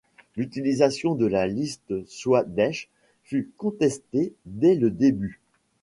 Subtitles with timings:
[0.35, 2.89] L’utilisation de la liste Swadesh
[3.23, 5.39] fut contestée dès le début.